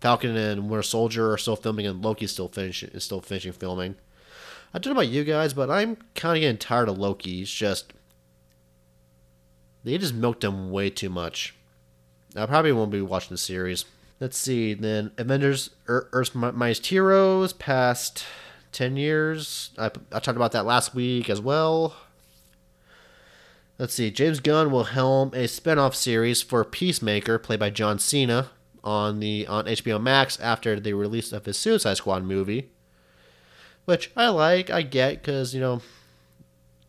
Falcon 0.00 0.36
and 0.36 0.68
Winter 0.68 0.82
Soldier 0.82 1.32
are 1.32 1.38
still 1.38 1.56
filming 1.56 1.86
and 1.86 2.04
Loki's 2.04 2.32
still 2.32 2.48
finishing 2.48 2.90
is 2.90 3.04
still 3.04 3.20
finishing 3.20 3.52
filming. 3.52 3.94
I 4.74 4.78
don't 4.78 4.92
know 4.92 5.00
about 5.00 5.12
you 5.12 5.22
guys, 5.22 5.54
but 5.54 5.70
I'm 5.70 5.96
kind 6.16 6.36
of 6.36 6.40
getting 6.40 6.58
tired 6.58 6.88
of 6.88 6.98
Loki. 6.98 7.38
He's 7.38 7.50
just 7.50 7.92
they 9.84 9.98
just 9.98 10.14
milked 10.14 10.42
him 10.42 10.70
way 10.70 10.90
too 10.90 11.10
much. 11.10 11.54
I 12.34 12.46
probably 12.46 12.72
won't 12.72 12.90
be 12.90 13.02
watching 13.02 13.30
the 13.30 13.38
series. 13.38 13.84
Let's 14.20 14.38
see. 14.38 14.74
Then 14.74 15.12
Avengers 15.18 15.70
Earth's 15.86 16.34
Mightiest 16.34 16.86
Heroes 16.86 17.52
past 17.52 18.24
10 18.72 18.96
years. 18.96 19.70
I, 19.78 19.86
I 19.86 20.18
talked 20.18 20.36
about 20.36 20.52
that 20.52 20.66
last 20.66 20.94
week 20.94 21.28
as 21.28 21.40
well. 21.40 21.94
Let's 23.78 23.94
see. 23.94 24.10
James 24.10 24.40
Gunn 24.40 24.70
will 24.70 24.84
helm 24.84 25.32
a 25.34 25.48
spin-off 25.48 25.94
series 25.94 26.42
for 26.42 26.64
Peacemaker, 26.64 27.38
played 27.38 27.60
by 27.60 27.70
John 27.70 27.98
Cena, 27.98 28.50
on 28.84 29.18
the 29.18 29.46
on 29.46 29.64
HBO 29.64 30.00
Max 30.00 30.38
after 30.40 30.78
the 30.78 30.92
release 30.92 31.32
of 31.32 31.44
his 31.44 31.56
Suicide 31.58 31.96
Squad 31.96 32.22
movie. 32.24 32.70
Which 33.84 34.12
I 34.16 34.28
like, 34.28 34.70
I 34.70 34.82
get, 34.82 35.20
because, 35.22 35.54
you 35.54 35.60
know, 35.60 35.82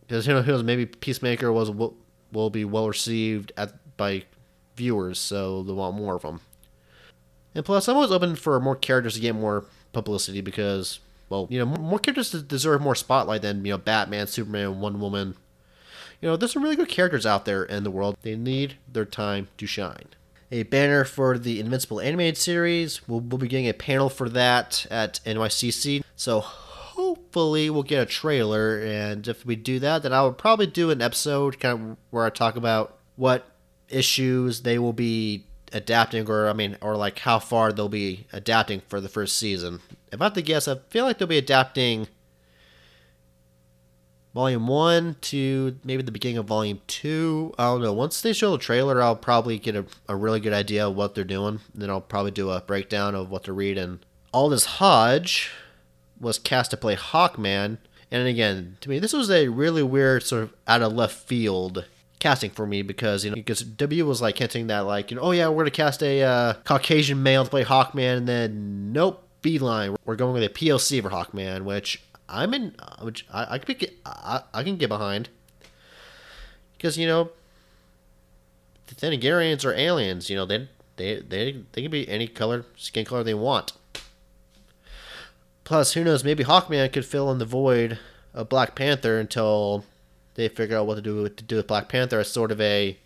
because, 0.02 0.26
you 0.26 0.34
know, 0.34 0.62
maybe 0.62 0.86
Peacemaker 0.86 1.52
was 1.52 1.70
will 2.32 2.50
be 2.50 2.64
well 2.64 2.88
received 2.88 3.52
at 3.56 3.74
by 3.96 4.24
viewers, 4.76 5.18
so 5.18 5.62
they 5.62 5.72
want 5.72 5.96
more 5.96 6.16
of 6.16 6.22
them. 6.22 6.40
And 7.54 7.64
plus, 7.64 7.88
I'm 7.88 7.96
always 7.96 8.12
open 8.12 8.36
for 8.36 8.60
more 8.60 8.76
characters 8.76 9.14
to 9.14 9.20
get 9.20 9.34
more 9.34 9.64
publicity 9.92 10.42
because, 10.42 11.00
well, 11.30 11.46
you 11.50 11.58
know, 11.58 11.64
more 11.64 11.98
characters 11.98 12.30
deserve 12.30 12.82
more 12.82 12.94
spotlight 12.94 13.42
than 13.42 13.64
you 13.64 13.72
know 13.72 13.78
Batman, 13.78 14.26
Superman, 14.26 14.80
Wonder 14.80 14.98
Woman. 14.98 15.34
You 16.20 16.28
know, 16.28 16.36
there's 16.36 16.52
some 16.52 16.62
really 16.62 16.76
good 16.76 16.88
characters 16.88 17.26
out 17.26 17.44
there 17.44 17.62
in 17.62 17.84
the 17.84 17.90
world. 17.90 18.16
They 18.22 18.36
need 18.36 18.74
their 18.90 19.04
time 19.04 19.48
to 19.58 19.66
shine. 19.66 20.08
A 20.50 20.62
banner 20.62 21.04
for 21.04 21.38
the 21.38 21.58
Invincible 21.58 22.00
animated 22.00 22.36
series. 22.36 23.06
We'll, 23.08 23.20
we'll 23.20 23.38
be 23.38 23.48
getting 23.48 23.68
a 23.68 23.74
panel 23.74 24.08
for 24.08 24.28
that 24.30 24.86
at 24.90 25.20
NYCC. 25.26 26.02
So 26.14 26.44
hopefully 26.96 27.68
we'll 27.68 27.82
get 27.82 28.02
a 28.02 28.06
trailer. 28.06 28.80
And 28.80 29.28
if 29.28 29.44
we 29.44 29.54
do 29.54 29.78
that, 29.80 30.02
then 30.02 30.14
I 30.14 30.22
will 30.22 30.32
probably 30.32 30.66
do 30.66 30.90
an 30.90 31.02
episode 31.02 31.60
kind 31.60 31.90
of 31.90 31.96
where 32.10 32.24
I 32.24 32.30
talk 32.30 32.56
about 32.56 32.98
what 33.16 33.46
issues 33.90 34.62
they 34.62 34.78
will 34.78 34.94
be 34.94 35.44
adapting, 35.72 36.28
or 36.28 36.48
I 36.48 36.54
mean, 36.54 36.78
or 36.80 36.96
like 36.96 37.18
how 37.18 37.38
far 37.38 37.70
they'll 37.70 37.90
be 37.90 38.26
adapting 38.32 38.80
for 38.88 39.00
the 39.00 39.10
first 39.10 39.36
season. 39.36 39.80
If 40.10 40.22
I 40.22 40.24
have 40.24 40.32
to 40.32 40.42
guess, 40.42 40.66
I 40.66 40.76
feel 40.88 41.04
like 41.04 41.18
they'll 41.18 41.28
be 41.28 41.36
adapting 41.36 42.08
volume 44.34 44.66
one 44.66 45.16
to 45.20 45.78
maybe 45.84 46.02
the 46.02 46.12
beginning 46.12 46.38
of 46.38 46.46
volume 46.46 46.80
two. 46.86 47.52
I 47.58 47.64
don't 47.64 47.82
know. 47.82 47.92
Once 47.92 48.22
they 48.22 48.32
show 48.32 48.52
the 48.52 48.58
trailer, 48.58 49.02
I'll 49.02 49.16
probably 49.16 49.58
get 49.58 49.76
a, 49.76 49.84
a 50.08 50.16
really 50.16 50.40
good 50.40 50.54
idea 50.54 50.88
of 50.88 50.96
what 50.96 51.14
they're 51.14 51.24
doing. 51.24 51.60
Then 51.74 51.90
I'll 51.90 52.00
probably 52.00 52.30
do 52.30 52.50
a 52.50 52.62
breakdown 52.62 53.14
of 53.14 53.30
what 53.30 53.44
to 53.44 53.52
read. 53.52 53.76
And 53.76 54.04
Aldis 54.32 54.64
Hodge 54.64 55.50
was 56.20 56.38
cast 56.38 56.70
to 56.70 56.76
play 56.76 56.96
Hawkman. 56.96 57.78
And 58.10 58.28
again, 58.28 58.76
to 58.80 58.88
me, 58.88 58.98
this 58.98 59.12
was 59.12 59.30
a 59.30 59.48
really 59.48 59.82
weird 59.82 60.22
sort 60.22 60.44
of 60.44 60.54
out 60.66 60.82
of 60.82 60.92
left 60.92 61.16
field 61.26 61.86
casting 62.18 62.50
for 62.50 62.66
me 62.66 62.80
because 62.80 63.24
you 63.24 63.30
know 63.30 63.36
because 63.36 63.60
W 63.60 64.06
was 64.06 64.22
like 64.22 64.38
hinting 64.38 64.68
that 64.68 64.80
like 64.80 65.10
you 65.10 65.16
know 65.16 65.22
oh 65.22 65.32
yeah 65.32 65.48
we're 65.48 65.64
gonna 65.64 65.70
cast 65.70 66.02
a 66.02 66.22
uh, 66.22 66.54
Caucasian 66.64 67.22
male 67.22 67.44
to 67.44 67.50
play 67.50 67.62
Hawkman 67.62 68.16
and 68.16 68.26
then 68.26 68.90
nope 68.92 69.28
beeline 69.42 69.94
we're 70.06 70.16
going 70.16 70.32
with 70.32 70.42
a 70.42 70.48
POC 70.48 71.02
for 71.02 71.10
Hawkman 71.10 71.64
which 71.64 72.02
I'm 72.26 72.54
in 72.54 72.74
which 73.02 73.26
I, 73.30 73.54
I 73.54 73.58
can 73.58 73.76
get 73.76 73.92
I, 74.06 74.40
I 74.54 74.62
can 74.62 74.76
get 74.76 74.88
behind 74.88 75.28
because 76.78 76.96
you 76.96 77.06
know 77.06 77.30
the 78.86 78.94
Thanagarians 78.94 79.66
are 79.66 79.74
aliens 79.74 80.30
you 80.30 80.36
know 80.36 80.46
they 80.46 80.68
they 80.96 81.20
they 81.20 81.64
they 81.72 81.82
can 81.82 81.90
be 81.90 82.08
any 82.08 82.26
color 82.26 82.64
skin 82.76 83.04
color 83.04 83.22
they 83.22 83.34
want. 83.34 83.72
Plus, 85.66 85.94
who 85.94 86.04
knows? 86.04 86.22
Maybe 86.22 86.44
Hawkman 86.44 86.92
could 86.92 87.04
fill 87.04 87.28
in 87.32 87.38
the 87.38 87.44
void 87.44 87.98
of 88.32 88.48
Black 88.48 88.76
Panther 88.76 89.18
until 89.18 89.84
they 90.36 90.48
figure 90.48 90.76
out 90.76 90.86
what 90.86 90.94
to 90.94 91.02
do 91.02 91.22
with, 91.22 91.34
to 91.36 91.42
do 91.42 91.56
with 91.56 91.66
Black 91.66 91.88
Panther 91.88 92.20
as 92.20 92.30
sort 92.30 92.52
of 92.52 92.60
a 92.60 92.96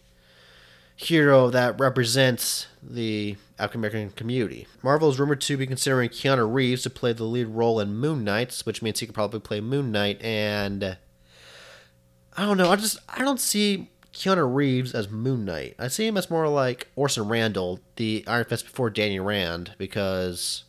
hero 0.94 1.48
that 1.48 1.80
represents 1.80 2.66
the 2.82 3.38
African 3.58 3.80
American 3.80 4.10
community. 4.10 4.66
Marvel 4.82 5.08
is 5.08 5.18
rumored 5.18 5.40
to 5.40 5.56
be 5.56 5.66
considering 5.66 6.10
Keanu 6.10 6.52
Reeves 6.52 6.82
to 6.82 6.90
play 6.90 7.14
the 7.14 7.24
lead 7.24 7.46
role 7.46 7.80
in 7.80 7.94
Moon 7.94 8.24
Knight, 8.24 8.60
which 8.64 8.82
means 8.82 9.00
he 9.00 9.06
could 9.06 9.14
probably 9.14 9.40
play 9.40 9.62
Moon 9.62 9.90
Knight. 9.90 10.20
And 10.20 10.98
I 12.36 12.44
don't 12.44 12.58
know. 12.58 12.70
I 12.70 12.76
just 12.76 12.98
I 13.08 13.20
don't 13.20 13.40
see 13.40 13.88
Keanu 14.12 14.54
Reeves 14.54 14.92
as 14.92 15.08
Moon 15.08 15.46
Knight. 15.46 15.76
I 15.78 15.88
see 15.88 16.06
him 16.06 16.18
as 16.18 16.28
more 16.28 16.46
like 16.46 16.88
Orson 16.94 17.26
Randall, 17.26 17.80
the 17.96 18.22
Iron 18.26 18.44
Fist 18.44 18.66
before 18.66 18.90
Danny 18.90 19.18
Rand, 19.18 19.72
because 19.78 20.64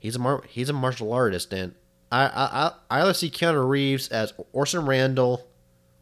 he's 0.00 0.16
a 0.16 0.18
mar- 0.18 0.42
he's 0.48 0.68
a 0.68 0.72
martial 0.72 1.12
artist, 1.12 1.52
and 1.52 1.74
I 2.10 2.24
I 2.26 2.72
I 2.90 3.02
either 3.02 3.14
see 3.14 3.30
Keanu 3.30 3.68
Reeves 3.68 4.08
as 4.08 4.32
Orson 4.52 4.86
Randall 4.86 5.46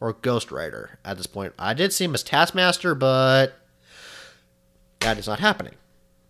or 0.00 0.14
Ghost 0.14 0.50
Rider 0.50 0.99
at 1.05 1.19
this 1.19 1.26
point. 1.26 1.52
I 1.59 1.75
did 1.75 1.93
see 1.93 2.05
him 2.05 2.14
as 2.14 2.23
Taskmaster, 2.23 2.95
but 2.95 3.59
that 5.00 5.19
is 5.19 5.26
not 5.26 5.40
happening, 5.40 5.75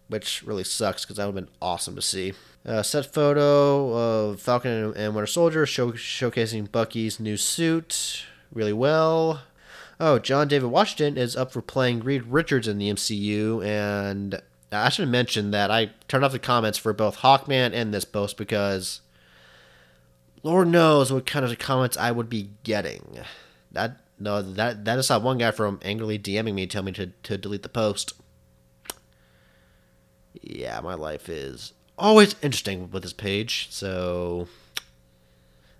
which 0.08 0.42
really 0.42 0.64
sucks 0.64 1.04
because 1.04 1.16
that 1.16 1.26
would 1.26 1.36
have 1.36 1.46
been 1.46 1.54
awesome 1.62 1.94
to 1.94 2.02
see. 2.02 2.32
Uh, 2.66 2.82
set 2.82 3.12
photo 3.14 3.92
of 3.92 4.40
Falcon 4.42 4.92
and 4.96 5.14
Winter 5.14 5.26
Soldier 5.26 5.64
show, 5.64 5.92
showcasing 5.92 6.70
Bucky's 6.70 7.20
new 7.20 7.36
suit 7.36 8.24
really 8.52 8.72
well. 8.72 9.42
Oh, 10.00 10.18
John 10.18 10.48
David 10.48 10.68
Washington 10.68 11.16
is 11.16 11.34
up 11.36 11.52
for 11.52 11.62
playing 11.62 12.00
Reed 12.00 12.24
Richards 12.24 12.68
in 12.68 12.78
the 12.78 12.90
MCU, 12.92 13.64
and 13.64 14.40
I 14.70 14.88
should 14.90 15.08
mention 15.08 15.50
that 15.52 15.70
I 15.70 15.90
turned 16.08 16.24
off 16.24 16.32
the 16.32 16.38
comments 16.38 16.78
for 16.78 16.92
both 16.92 17.18
Hawkman 17.18 17.72
and 17.72 17.92
this 17.92 18.04
post 18.04 18.36
because 18.36 19.00
Lord 20.42 20.68
knows 20.68 21.12
what 21.12 21.26
kind 21.26 21.44
of 21.44 21.58
comments 21.58 21.96
I 21.96 22.10
would 22.10 22.28
be 22.28 22.50
getting. 22.64 23.18
That 23.72 24.00
no, 24.18 24.42
that 24.42 24.84
that 24.84 24.98
is 24.98 25.08
not 25.08 25.22
one 25.22 25.38
guy 25.38 25.50
from 25.50 25.80
angrily 25.82 26.18
DMing 26.18 26.54
me 26.54 26.66
tell 26.66 26.82
me 26.82 26.92
to, 26.92 27.06
to 27.06 27.38
delete 27.38 27.62
the 27.62 27.68
post. 27.68 28.12
Yeah, 30.42 30.80
my 30.80 30.94
life 30.94 31.28
is 31.28 31.72
always 31.96 32.36
interesting 32.42 32.90
with 32.90 33.02
this 33.02 33.12
page, 33.12 33.68
so 33.70 34.48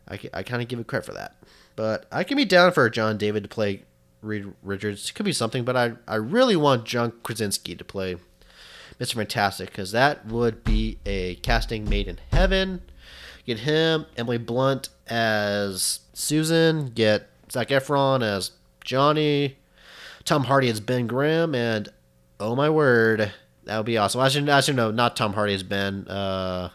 I, 0.09 0.19
I 0.33 0.43
kind 0.43 0.63
of 0.63 0.69
give 0.69 0.79
it 0.79 0.87
credit 0.87 1.07
for 1.07 1.15
that. 1.15 1.37
But 1.77 2.07
I 2.11 2.25
can 2.25 2.37
be 2.37 2.45
down 2.45 2.73
for 2.73 2.89
John 2.91 3.19
David 3.19 3.43
to 3.45 3.49
play 3.49 3.85
Reed 4.23 4.53
Richards. 4.63 5.11
It 5.11 5.15
could 5.15 5.27
be 5.27 5.33
something, 5.33 5.65
but 5.65 5.77
I 5.77 5.93
I 6.07 6.17
really 6.17 6.57
want 6.57 6.85
John 6.87 7.13
Krasinski 7.23 7.75
to 7.77 7.85
play 7.85 8.17
Mr. 9.01 9.15
Fantastic 9.15 9.71
because 9.71 9.93
that 9.93 10.27
would 10.27 10.65
be 10.65 10.99
a 11.07 11.37
casting 11.37 11.89
made 11.89 12.09
in 12.09 12.19
heaven. 12.33 12.83
Get 13.47 13.61
him, 13.61 14.07
Emily 14.17 14.39
Blunt 14.39 14.91
as 15.07 16.01
Susan, 16.13 16.91
get 16.91 17.29
Zac 17.51 17.69
Efron 17.69 18.23
as 18.23 18.53
Johnny, 18.85 19.57
Tom 20.25 20.45
Hardy 20.45 20.69
as 20.69 20.81
Ben 20.81 21.07
Grimm, 21.07 21.55
and 21.55 21.89
oh 22.39 22.55
my 22.55 22.69
word, 22.69 23.33
that 23.65 23.77
would 23.77 23.87
be 23.87 23.97
awesome. 23.97 24.21
I 24.21 24.29
should 24.29 24.77
know, 24.77 24.91
not 24.91 25.17
Tom 25.17 25.33
Hardy 25.33 25.55
as 25.55 25.63
Ben. 25.63 26.07
Uh, 26.09 26.71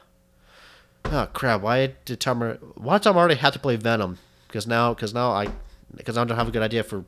oh 1.05 1.27
crap! 1.33 1.61
Why 1.61 1.93
did 2.05 2.19
Tom 2.19 2.41
why 2.75 2.97
did 2.97 3.03
Tom 3.03 3.15
Hardy 3.15 3.35
have 3.35 3.53
to 3.53 3.59
play 3.59 3.75
Venom? 3.75 4.17
Because 4.47 4.67
now, 4.67 4.93
because 4.93 5.13
now 5.13 5.31
I, 5.31 5.47
because 5.95 6.17
I 6.17 6.23
don't 6.23 6.37
have 6.37 6.47
a 6.47 6.51
good 6.51 6.61
idea 6.61 6.83
for, 6.83 7.05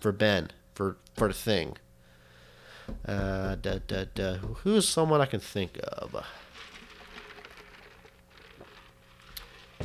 for 0.00 0.12
Ben 0.12 0.50
for 0.74 0.96
for 1.14 1.28
the 1.28 1.34
thing. 1.34 1.76
Uh, 3.06 3.54
da, 3.56 3.78
da, 3.86 4.04
da. 4.14 4.36
Who's 4.36 4.88
someone 4.88 5.20
I 5.20 5.26
can 5.26 5.40
think 5.40 5.78
of? 5.82 6.24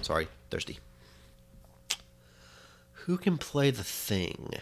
Sorry, 0.02 0.28
thirsty. 0.50 0.80
Who 3.06 3.18
can 3.18 3.38
play 3.38 3.72
the 3.72 3.84
thing? 3.84 4.54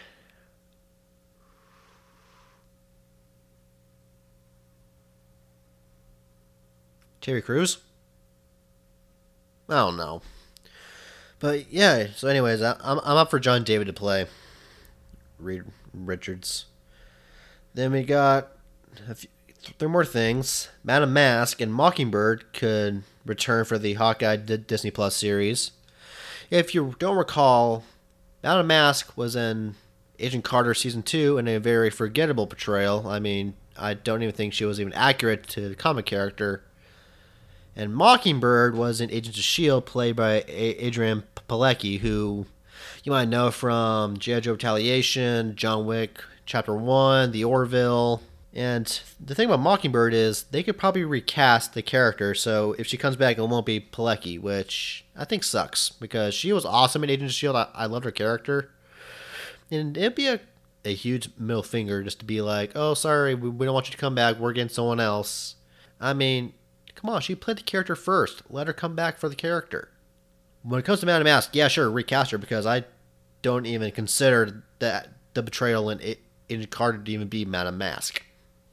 Terry 7.20 7.40
Crews? 7.40 7.78
I 9.68 9.76
don't 9.76 9.96
know. 9.96 10.22
But 11.38 11.72
yeah, 11.72 12.08
so 12.14 12.28
anyways, 12.28 12.62
I, 12.62 12.72
am 12.84 13.00
I'm 13.04 13.16
up 13.16 13.30
for 13.30 13.38
John 13.38 13.64
David 13.64 13.86
to 13.86 13.92
play 13.92 14.26
Reed 15.38 15.62
Richards. 15.94 16.66
Then 17.74 17.92
we 17.92 18.02
got 18.02 18.48
a 19.08 19.14
few, 19.14 19.28
three 19.78 19.88
more 19.88 20.04
things. 20.04 20.68
Madam 20.84 21.12
Mask 21.12 21.60
and 21.60 21.72
Mockingbird 21.72 22.52
could 22.52 23.02
return 23.24 23.64
for 23.64 23.78
the 23.78 23.94
Hawkeye 23.94 24.36
Disney 24.36 24.90
Plus 24.90 25.16
series. 25.16 25.70
If 26.50 26.74
you 26.74 26.94
don't 26.98 27.16
recall, 27.16 27.84
Madam 28.42 28.66
Mask 28.66 29.16
was 29.16 29.34
in 29.36 29.74
Agent 30.18 30.44
Carter 30.44 30.74
season 30.74 31.02
two 31.02 31.38
in 31.38 31.48
a 31.48 31.58
very 31.58 31.88
forgettable 31.88 32.46
portrayal. 32.46 33.08
I 33.08 33.18
mean, 33.18 33.54
I 33.76 33.94
don't 33.94 34.22
even 34.22 34.34
think 34.34 34.52
she 34.52 34.64
was 34.64 34.80
even 34.80 34.92
accurate 34.92 35.46
to 35.48 35.68
the 35.70 35.74
comic 35.74 36.04
character. 36.04 36.62
And 37.74 37.94
Mockingbird 37.94 38.76
was 38.76 39.00
in 39.00 39.10
Agents 39.10 39.38
of 39.38 39.44
S.H.I.E.L.D., 39.44 39.86
played 39.86 40.14
by 40.14 40.42
Adrianne 40.42 41.22
Palicki, 41.48 42.00
who 42.00 42.44
you 43.02 43.12
might 43.12 43.28
know 43.28 43.50
from 43.50 44.18
G.I. 44.18 44.40
Joe 44.40 44.52
Retaliation, 44.52 45.56
John 45.56 45.86
Wick 45.86 46.22
Chapter 46.52 46.76
1, 46.76 47.30
The 47.30 47.44
Orville. 47.44 48.20
And 48.52 49.00
the 49.18 49.34
thing 49.34 49.46
about 49.46 49.60
Mockingbird 49.60 50.12
is 50.12 50.42
they 50.42 50.62
could 50.62 50.76
probably 50.76 51.02
recast 51.02 51.72
the 51.72 51.80
character, 51.80 52.34
so 52.34 52.74
if 52.78 52.86
she 52.86 52.98
comes 52.98 53.16
back, 53.16 53.38
it 53.38 53.42
won't 53.42 53.64
be 53.64 53.80
Palicki, 53.80 54.38
which 54.38 55.06
I 55.16 55.24
think 55.24 55.44
sucks 55.44 55.88
because 55.88 56.34
she 56.34 56.52
was 56.52 56.66
awesome 56.66 57.02
in 57.04 57.08
Agents 57.08 57.32
of 57.32 57.36
Shield. 57.36 57.56
I, 57.56 57.68
I 57.72 57.86
loved 57.86 58.04
her 58.04 58.10
character, 58.10 58.70
and 59.70 59.96
it'd 59.96 60.14
be 60.14 60.26
a 60.26 60.40
a 60.84 60.92
huge 60.92 61.30
middle 61.38 61.62
finger 61.62 62.02
just 62.02 62.18
to 62.18 62.26
be 62.26 62.42
like, 62.42 62.72
"Oh, 62.74 62.92
sorry, 62.92 63.34
we, 63.34 63.48
we 63.48 63.64
don't 63.64 63.72
want 63.74 63.86
you 63.86 63.92
to 63.92 63.96
come 63.96 64.14
back. 64.14 64.36
We're 64.36 64.52
getting 64.52 64.68
someone 64.68 65.00
else." 65.00 65.54
I 66.02 66.12
mean, 66.12 66.52
come 66.94 67.08
on, 67.08 67.22
she 67.22 67.34
played 67.34 67.56
the 67.56 67.62
character 67.62 67.96
first. 67.96 68.42
Let 68.50 68.66
her 68.66 68.74
come 68.74 68.94
back 68.94 69.16
for 69.16 69.30
the 69.30 69.34
character. 69.34 69.88
When 70.62 70.78
it 70.78 70.84
comes 70.84 71.00
to 71.00 71.06
Madame 71.06 71.24
Mask, 71.24 71.54
yeah, 71.54 71.68
sure, 71.68 71.90
recast 71.90 72.30
her 72.30 72.36
because 72.36 72.66
I 72.66 72.84
don't 73.40 73.64
even 73.64 73.90
consider 73.92 74.64
that 74.80 75.08
the 75.32 75.42
betrayal 75.42 75.88
in 75.88 75.98
Agent 76.50 76.70
Carter 76.70 76.98
to 76.98 77.12
even 77.12 77.28
be 77.28 77.44
Madam 77.44 77.78
Mask. 77.78 78.22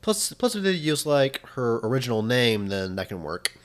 Plus, 0.02 0.34
plus 0.34 0.56
if 0.56 0.64
they 0.64 0.72
use 0.72 1.06
like 1.06 1.46
her 1.50 1.80
original 1.84 2.24
name, 2.24 2.68
then 2.68 2.96
that 2.96 3.10
can 3.10 3.22
work. 3.22 3.58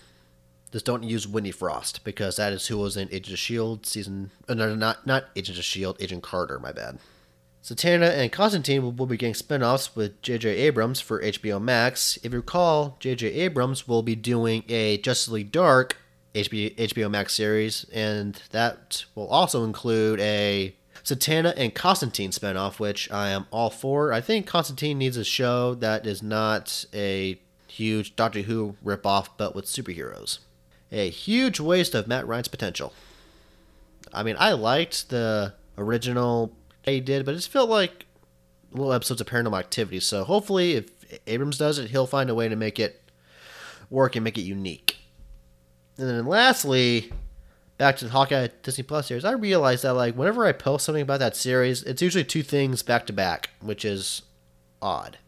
Just 0.73 0.87
don't 0.87 1.05
use 1.05 1.29
Whitney 1.29 1.53
Frost 1.53 2.03
because 2.03 2.37
that 2.37 2.53
is 2.53 2.67
who 2.67 2.79
was 2.79 2.97
in 2.97 3.09
Agent 3.13 3.35
of 3.35 3.39
Shield 3.39 3.87
season. 3.87 4.31
Uh, 4.49 4.55
no, 4.55 4.75
not 4.75 5.07
not 5.07 5.27
Agents 5.37 5.59
of 5.59 5.65
Shield. 5.65 5.97
Agent 6.01 6.23
Carter. 6.23 6.59
My 6.59 6.73
bad. 6.73 6.99
Zatanna 7.63 8.11
and 8.11 8.31
Constantine 8.31 8.83
will, 8.83 8.93
will 8.93 9.07
be 9.07 9.17
getting 9.17 9.35
spin-offs 9.35 9.97
with 9.97 10.21
J.J. 10.21 10.51
Abrams 10.51 11.01
for 11.01 11.23
HBO 11.23 11.63
Max. 11.63 12.19
If 12.23 12.33
you 12.33 12.41
recall, 12.41 12.99
J.J. 13.01 13.29
Abrams 13.29 13.89
will 13.89 14.03
be 14.03 14.15
doing 14.15 14.65
a 14.69 14.99
Justice 14.99 15.33
League 15.33 15.51
Dark 15.51 15.97
HBO, 16.35 16.75
HBO 16.77 17.11
Max 17.11 17.33
series, 17.33 17.87
and 17.93 18.43
that 18.51 19.05
will 19.15 19.29
also 19.29 19.65
include 19.65 20.21
a 20.21 20.75
Zatanna 21.03 21.55
and 21.57 21.75
Constantine 21.75 22.31
spinoff, 22.31 22.79
which 22.79 23.11
I 23.11 23.31
am 23.31 23.47
all 23.51 23.71
for. 23.71 24.13
I 24.13 24.21
think 24.21 24.47
Constantine 24.47 24.99
needs 24.99 25.17
a 25.17 25.25
show 25.25 25.75
that 25.75 26.07
is 26.07 26.23
not 26.23 26.85
a 26.95 27.39
huge 27.67 28.15
Doctor 28.17 28.43
Who 28.43 28.77
ripoff, 28.85 29.29
but 29.37 29.55
with 29.55 29.67
superheroes. 29.67 30.39
A 30.93 31.11
huge 31.11 31.59
waste 31.59 31.95
of 31.95 32.07
Matt 32.07 32.27
Ryan's 32.27 32.49
potential. 32.49 32.93
I 34.13 34.23
mean, 34.23 34.37
I 34.39 34.53
liked 34.53 35.09
the 35.11 35.55
original 35.77 36.55
he 36.85 37.01
did, 37.01 37.25
but 37.25 37.33
it 37.33 37.39
just 37.39 37.51
felt 37.51 37.69
like 37.69 38.07
little 38.71 38.93
episodes 38.93 39.21
of 39.21 39.27
Paranormal 39.27 39.59
Activity. 39.59 40.01
So 40.01 40.25
hopefully, 40.25 40.75
if 40.75 40.91
Abrams 41.27 41.59
does 41.59 41.79
it, 41.79 41.91
he'll 41.91 42.07
find 42.07 42.31
a 42.31 42.35
way 42.35 42.49
to 42.49 42.57
make 42.57 42.79
it 42.79 43.03
work 43.91 44.17
and 44.17 44.25
make 44.25 44.39
it 44.39 44.43
unique. 44.43 44.99
And 45.99 46.09
then 46.09 46.27
lastly, 46.27 47.13
back 47.79 47.97
to 47.97 48.07
the 48.07 48.11
Hawkeye 48.11 48.49
Disney 48.63 48.85
Plus 48.85 49.09
series, 49.09 49.25
I 49.25 49.33
realized 49.33 49.85
that 49.85 49.95
like 49.95 50.15
whenever 50.15 50.45
I 50.47 50.53
post 50.53 50.85
something 50.85 51.03
about 51.03 51.21
that 51.21 51.37
series, 51.37 51.83
it's 51.83 52.03
usually 52.03 52.25
two 52.25 52.43
things 52.43 52.83
back 52.83 53.07
to 53.07 53.13
back, 53.13 53.51
which 53.61 53.85
is 53.85 54.23
odd. 54.81 55.19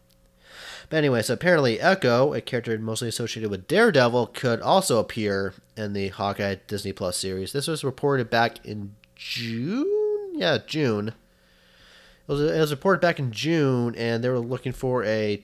But 0.89 0.97
anyway, 0.97 1.21
so 1.21 1.33
apparently 1.33 1.81
Echo, 1.81 2.33
a 2.33 2.39
character 2.39 2.77
mostly 2.77 3.09
associated 3.09 3.51
with 3.51 3.67
Daredevil, 3.67 4.27
could 4.27 4.61
also 4.61 4.99
appear 4.99 5.53
in 5.75 5.93
the 5.93 6.09
Hawkeye 6.09 6.55
Disney 6.67 6.93
Plus 6.93 7.17
series. 7.17 7.51
This 7.51 7.67
was 7.67 7.83
reported 7.83 8.29
back 8.29 8.65
in 8.65 8.95
June. 9.15 10.33
Yeah, 10.35 10.59
June. 10.65 11.09
It 11.09 12.31
was, 12.31 12.41
it 12.41 12.59
was 12.59 12.71
reported 12.71 13.01
back 13.01 13.19
in 13.19 13.31
June, 13.31 13.95
and 13.95 14.23
they 14.23 14.29
were 14.29 14.39
looking 14.39 14.71
for 14.71 15.03
a 15.03 15.43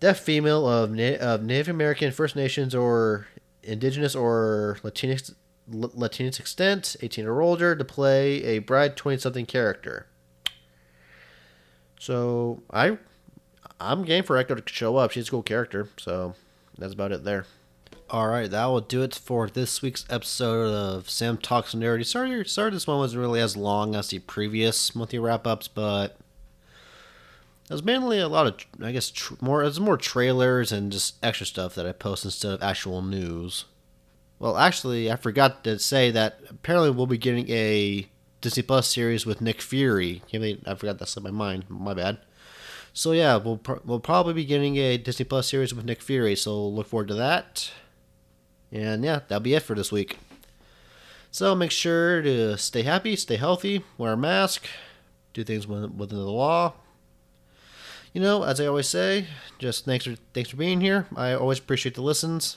deaf 0.00 0.18
female 0.18 0.68
of, 0.68 0.90
Na- 0.90 1.16
of 1.20 1.42
Native 1.42 1.68
American, 1.68 2.10
First 2.10 2.36
Nations, 2.36 2.74
or 2.74 3.26
Indigenous 3.62 4.14
or 4.14 4.78
Latinx 4.82 5.34
Latinx 5.72 6.38
extent, 6.38 6.96
18 7.00 7.26
or 7.26 7.42
older, 7.42 7.74
to 7.74 7.84
play 7.84 8.42
a 8.44 8.58
bride 8.58 8.96
20 8.96 9.18
something 9.18 9.46
character. 9.46 10.06
So 11.98 12.62
I 12.70 12.98
I'm 13.80 14.04
game 14.04 14.24
for 14.24 14.36
Echo 14.36 14.54
to 14.54 14.62
show 14.66 14.96
up. 14.96 15.10
She's 15.10 15.28
a 15.28 15.30
cool 15.30 15.42
character, 15.42 15.88
so 15.96 16.34
that's 16.78 16.94
about 16.94 17.12
it 17.12 17.24
there. 17.24 17.46
All 18.10 18.28
right, 18.28 18.50
that 18.50 18.66
will 18.66 18.80
do 18.80 19.02
it 19.02 19.14
for 19.14 19.48
this 19.48 19.80
week's 19.82 20.04
episode 20.10 20.72
of 20.72 21.08
Sam 21.08 21.38
Talks 21.38 21.74
Nerdy. 21.74 22.04
Sorry, 22.04 22.44
sorry, 22.46 22.70
this 22.70 22.86
one 22.86 22.98
wasn't 22.98 23.22
really 23.22 23.40
as 23.40 23.56
long 23.56 23.94
as 23.94 24.08
the 24.08 24.18
previous 24.18 24.94
monthly 24.94 25.18
wrap 25.18 25.46
ups, 25.46 25.66
but 25.66 26.18
it 27.70 27.72
was 27.72 27.82
mainly 27.82 28.18
a 28.18 28.28
lot 28.28 28.46
of, 28.46 28.56
I 28.84 28.92
guess, 28.92 29.10
tr- 29.10 29.34
more. 29.40 29.62
It 29.62 29.66
was 29.66 29.80
more 29.80 29.96
trailers 29.96 30.72
and 30.72 30.92
just 30.92 31.14
extra 31.22 31.46
stuff 31.46 31.74
that 31.74 31.86
I 31.86 31.92
post 31.92 32.24
instead 32.24 32.52
of 32.52 32.62
actual 32.62 33.00
news. 33.00 33.64
Well, 34.42 34.58
actually, 34.58 35.08
I 35.08 35.14
forgot 35.14 35.62
to 35.62 35.78
say 35.78 36.10
that 36.10 36.40
apparently 36.50 36.90
we'll 36.90 37.06
be 37.06 37.16
getting 37.16 37.48
a 37.48 38.08
Disney 38.40 38.64
Plus 38.64 38.88
series 38.88 39.24
with 39.24 39.40
Nick 39.40 39.62
Fury. 39.62 40.20
I 40.34 40.74
forgot 40.74 40.98
that 40.98 41.06
slipped 41.06 41.22
my 41.22 41.30
mind. 41.30 41.66
My 41.68 41.94
bad. 41.94 42.18
So 42.92 43.12
yeah, 43.12 43.36
we'll 43.36 43.60
we'll 43.84 44.00
probably 44.00 44.34
be 44.34 44.44
getting 44.44 44.78
a 44.78 44.96
Disney 44.96 45.26
Plus 45.26 45.48
series 45.48 45.72
with 45.72 45.84
Nick 45.84 46.02
Fury. 46.02 46.34
So 46.34 46.60
look 46.66 46.88
forward 46.88 47.06
to 47.06 47.14
that. 47.14 47.70
And 48.72 49.04
yeah, 49.04 49.20
that'll 49.28 49.38
be 49.38 49.54
it 49.54 49.62
for 49.62 49.76
this 49.76 49.92
week. 49.92 50.18
So 51.30 51.54
make 51.54 51.70
sure 51.70 52.20
to 52.20 52.58
stay 52.58 52.82
happy, 52.82 53.14
stay 53.14 53.36
healthy, 53.36 53.84
wear 53.96 54.14
a 54.14 54.16
mask, 54.16 54.66
do 55.34 55.44
things 55.44 55.68
within 55.68 55.96
the 55.96 56.16
law. 56.16 56.74
You 58.12 58.20
know, 58.20 58.42
as 58.42 58.60
I 58.60 58.66
always 58.66 58.88
say, 58.88 59.28
just 59.60 59.84
thanks 59.84 60.04
for 60.04 60.16
thanks 60.34 60.50
for 60.50 60.56
being 60.56 60.80
here. 60.80 61.06
I 61.14 61.32
always 61.32 61.60
appreciate 61.60 61.94
the 61.94 62.02
listens. 62.02 62.56